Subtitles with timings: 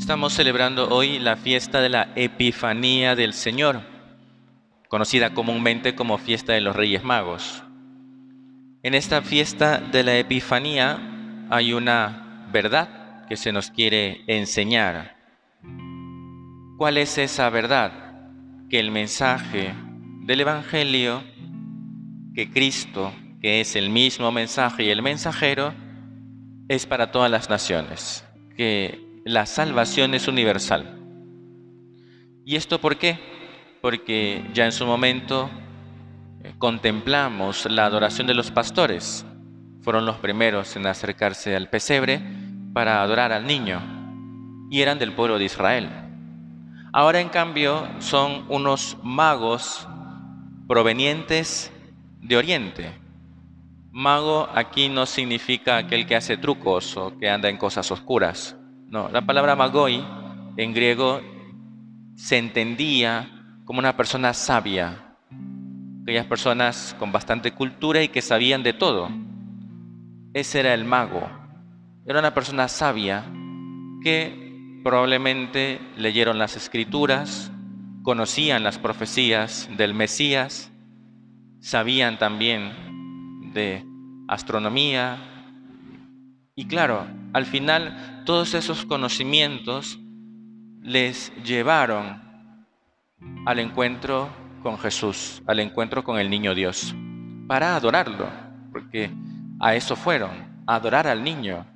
[0.00, 3.82] Estamos celebrando hoy la fiesta de la Epifanía del Señor,
[4.88, 7.62] conocida comúnmente como fiesta de los Reyes Magos.
[8.82, 15.16] En esta fiesta de la Epifanía hay una verdad que se nos quiere enseñar.
[16.78, 17.92] ¿Cuál es esa verdad?
[18.70, 19.74] Que el mensaje
[20.22, 21.22] del Evangelio,
[22.34, 23.12] que Cristo,
[23.42, 25.74] que es el mismo mensaje y el mensajero,
[26.68, 28.24] es para todas las naciones,
[28.56, 30.98] que la salvación es universal.
[32.44, 33.18] ¿Y esto por qué?
[33.82, 35.50] Porque ya en su momento
[36.42, 39.26] eh, contemplamos la adoración de los pastores.
[39.82, 42.20] Fueron los primeros en acercarse al pesebre
[42.72, 43.80] para adorar al niño
[44.70, 45.88] y eran del pueblo de Israel.
[46.92, 49.86] Ahora en cambio son unos magos
[50.66, 51.72] provenientes
[52.20, 52.92] de Oriente.
[53.92, 58.59] Mago aquí no significa aquel que hace trucos o que anda en cosas oscuras.
[58.90, 60.04] No, la palabra magoi
[60.56, 61.20] en griego
[62.16, 63.30] se entendía
[63.64, 65.14] como una persona sabia,
[66.02, 69.08] aquellas personas con bastante cultura y que sabían de todo.
[70.34, 71.22] Ese era el mago.
[72.04, 73.24] Era una persona sabia
[74.02, 77.52] que probablemente leyeron las escrituras,
[78.02, 80.72] conocían las profecías del Mesías,
[81.60, 83.84] sabían también de
[84.26, 85.39] astronomía.
[86.54, 89.98] Y claro, al final todos esos conocimientos
[90.82, 92.20] les llevaron
[93.46, 94.28] al encuentro
[94.62, 96.94] con Jesús, al encuentro con el niño Dios,
[97.46, 98.28] para adorarlo,
[98.72, 99.10] porque
[99.58, 100.30] a eso fueron,
[100.66, 101.66] a adorar al niño.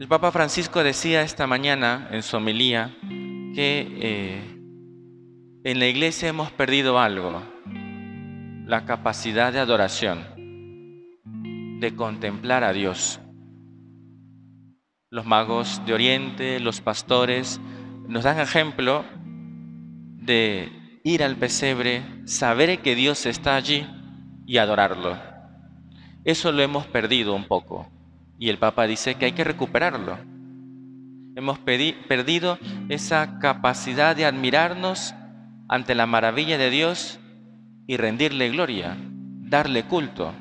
[0.00, 2.96] El Papa Francisco decía esta mañana en su homilía
[3.54, 4.58] que eh,
[5.64, 7.42] en la iglesia hemos perdido algo,
[8.66, 10.24] la capacidad de adoración,
[11.78, 13.20] de contemplar a Dios.
[15.10, 17.60] Los magos de Oriente, los pastores,
[18.06, 19.04] nos dan ejemplo
[20.16, 20.70] de
[21.04, 23.86] ir al pesebre, saber que Dios está allí
[24.46, 25.16] y adorarlo.
[26.24, 27.88] Eso lo hemos perdido un poco
[28.38, 30.18] y el Papa dice que hay que recuperarlo.
[31.34, 35.14] Hemos perdido esa capacidad de admirarnos
[35.68, 37.20] ante la maravilla de Dios
[37.86, 40.34] y rendirle gloria, darle culto.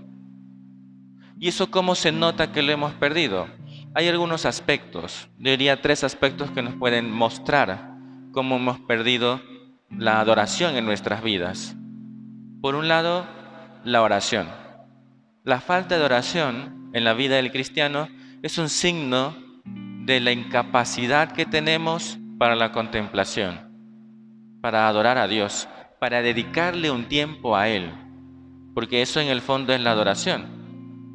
[1.40, 3.48] ¿Y eso cómo se nota que lo hemos perdido?
[3.94, 7.92] Hay algunos aspectos, diría tres aspectos que nos pueden mostrar
[8.32, 9.42] cómo hemos perdido
[9.90, 11.76] la adoración en nuestras vidas.
[12.62, 13.26] Por un lado,
[13.84, 14.48] la oración.
[15.44, 18.08] La falta de oración en la vida del cristiano
[18.42, 19.36] es un signo
[20.06, 23.60] de la incapacidad que tenemos para la contemplación,
[24.62, 25.68] para adorar a Dios,
[26.00, 27.92] para dedicarle un tiempo a Él.
[28.74, 30.57] Porque eso en el fondo es la adoración.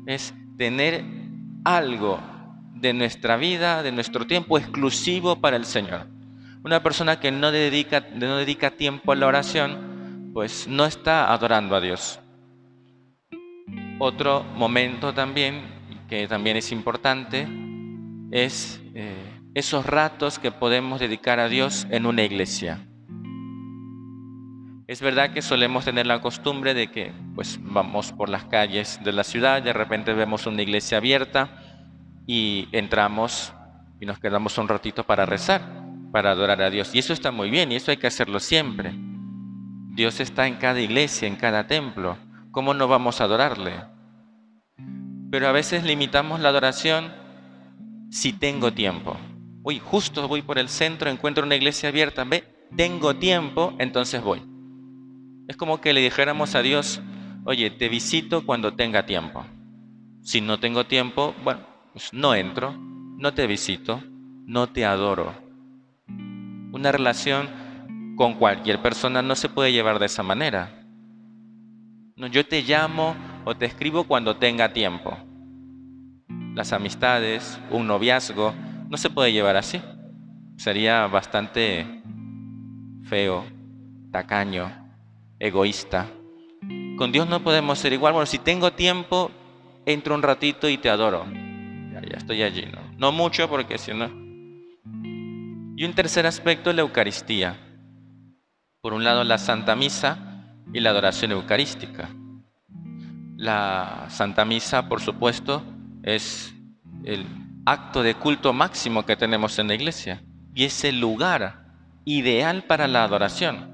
[0.06, 1.04] Es tener
[1.64, 2.18] algo
[2.74, 6.06] de nuestra vida, de nuestro tiempo exclusivo para el Señor.
[6.64, 11.76] Una persona que no dedica, no dedica tiempo a la oración, pues no está adorando
[11.76, 12.20] a Dios.
[13.98, 15.62] Otro momento también,
[16.08, 17.46] que también es importante,
[18.32, 19.14] es eh,
[19.54, 22.80] esos ratos que podemos dedicar a Dios en una iglesia.
[24.92, 29.12] Es verdad que solemos tener la costumbre de que pues vamos por las calles de
[29.12, 31.48] la ciudad, de repente vemos una iglesia abierta
[32.26, 33.54] y entramos
[34.02, 35.62] y nos quedamos un ratito para rezar
[36.12, 36.94] para adorar a Dios.
[36.94, 38.92] Y eso está muy bien y eso hay que hacerlo siempre.
[39.94, 42.19] Dios está en cada iglesia, en cada templo.
[42.50, 43.72] ¿Cómo no vamos a adorarle?
[45.31, 47.14] Pero a veces limitamos la adoración
[48.10, 49.16] si tengo tiempo.
[49.62, 52.44] Uy, justo voy por el centro, encuentro una iglesia abierta, ve,
[52.76, 54.51] tengo tiempo, entonces voy.
[55.52, 57.02] Es como que le dijéramos a Dios,
[57.44, 59.44] oye, te visito cuando tenga tiempo.
[60.22, 61.60] Si no tengo tiempo, bueno,
[61.92, 62.74] pues no entro,
[63.18, 64.02] no te visito,
[64.46, 65.34] no te adoro.
[66.72, 67.50] Una relación
[68.16, 70.86] con cualquier persona no se puede llevar de esa manera.
[72.16, 73.14] No, yo te llamo
[73.44, 75.19] o te escribo cuando tenga tiempo.
[76.55, 78.55] Las amistades, un noviazgo,
[78.88, 79.82] no se puede llevar así.
[80.56, 82.02] Sería bastante
[83.05, 83.44] feo,
[84.10, 84.81] tacaño,
[85.47, 86.09] egoísta.
[86.97, 88.12] Con Dios no podemos ser igual.
[88.12, 89.31] Bueno, si tengo tiempo,
[89.85, 91.27] entro un ratito y te adoro.
[91.93, 92.81] Ya, estoy allí, ¿no?
[92.97, 94.23] No mucho porque si no,
[95.83, 97.56] y un tercer aspecto es la Eucaristía.
[98.81, 102.11] Por un lado, la Santa Misa y la adoración eucarística.
[103.37, 105.62] La Santa Misa, por supuesto,
[106.03, 106.55] es
[107.05, 107.27] el
[107.65, 110.23] acto de culto máximo que tenemos en la iglesia
[110.55, 111.65] y es el lugar
[112.05, 113.71] ideal para la adoración,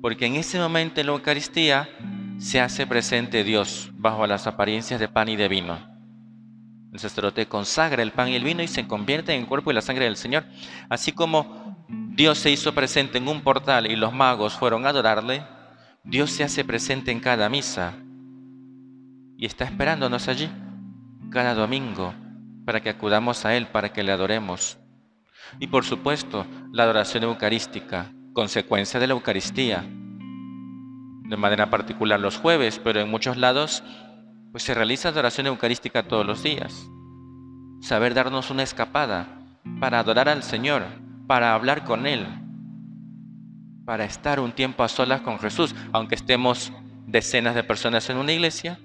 [0.00, 1.88] porque en ese momento en la Eucaristía
[2.38, 5.78] se hace presente Dios bajo las apariencias de pan y de vino.
[6.92, 9.74] El sacerdote consagra el pan y el vino y se convierte en el cuerpo y
[9.74, 10.44] la sangre del Señor.
[10.88, 15.44] Así como Dios se hizo presente en un portal y los magos fueron a adorarle,
[16.02, 17.94] Dios se hace presente en cada misa
[19.36, 20.50] y está esperándonos allí
[21.30, 22.12] cada domingo
[22.64, 24.78] para que acudamos a Él, para que le adoremos.
[25.58, 29.82] Y por supuesto, la adoración eucarística, consecuencia de la Eucaristía.
[29.82, 33.82] De manera particular los jueves, pero en muchos lados
[34.50, 36.88] pues se realiza adoración eucarística todos los días.
[37.82, 39.26] Saber darnos una escapada
[39.78, 40.84] para adorar al Señor,
[41.26, 42.26] para hablar con Él,
[43.84, 45.74] para estar un tiempo a solas con Jesús.
[45.92, 46.72] Aunque estemos
[47.06, 48.78] decenas de personas en una iglesia,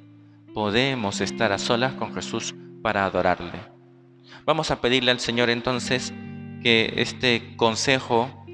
[0.53, 2.53] podemos estar a solas con Jesús
[2.83, 3.61] para adorarle.
[4.45, 6.13] Vamos a pedirle al Señor entonces
[6.61, 8.44] que este consejo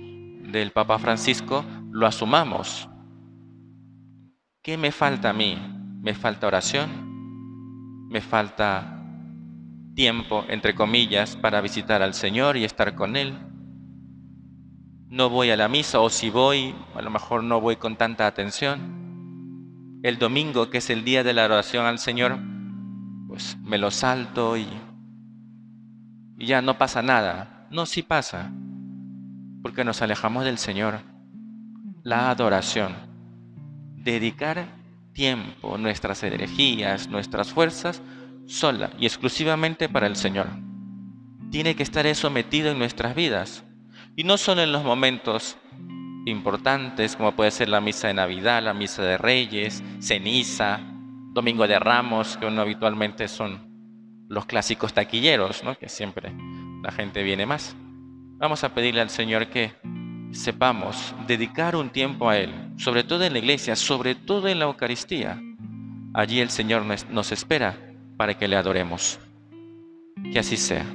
[0.51, 2.89] del Papa Francisco lo asumamos.
[4.61, 5.57] ¿Qué me falta a mí?
[6.01, 8.07] ¿Me falta oración?
[8.09, 9.01] ¿Me falta
[9.95, 13.37] tiempo, entre comillas, para visitar al Señor y estar con Él?
[15.09, 18.27] ¿No voy a la misa o si voy, a lo mejor no voy con tanta
[18.27, 19.99] atención?
[20.03, 22.37] El domingo, que es el día de la oración al Señor,
[23.27, 24.67] pues me lo salto y,
[26.37, 27.67] y ya no pasa nada.
[27.71, 28.51] No, sí pasa,
[29.61, 30.99] porque nos alejamos del Señor.
[32.03, 32.95] La adoración,
[33.95, 34.65] dedicar
[35.13, 38.01] tiempo, nuestras energías, nuestras fuerzas,
[38.47, 40.47] sola y exclusivamente para el Señor.
[41.51, 43.63] Tiene que estar eso metido en nuestras vidas.
[44.15, 45.57] Y no solo en los momentos
[46.25, 50.79] importantes, como puede ser la misa de Navidad, la misa de Reyes, ceniza,
[51.33, 53.59] Domingo de Ramos, que uno habitualmente son
[54.27, 55.77] los clásicos taquilleros, ¿no?
[55.77, 56.33] que siempre
[56.83, 57.75] la gente viene más.
[58.41, 59.71] Vamos a pedirle al Señor que
[60.31, 64.65] sepamos dedicar un tiempo a Él, sobre todo en la iglesia, sobre todo en la
[64.65, 65.39] Eucaristía.
[66.15, 67.77] Allí el Señor nos espera
[68.17, 69.19] para que le adoremos.
[70.33, 70.87] Que así sea.